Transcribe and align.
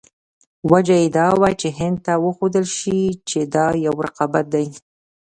وجه 0.71 0.95
یې 1.01 1.07
دا 1.17 1.27
وه 1.39 1.49
چې 1.61 1.67
هند 1.79 1.97
ته 2.05 2.13
وښودل 2.23 2.65
شي 2.77 3.01
چې 3.29 3.39
دا 3.55 3.65
یو 3.85 3.95
رقابت 4.05 4.45
دی. 4.53 4.67